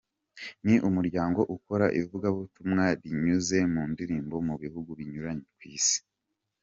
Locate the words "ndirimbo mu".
3.91-4.55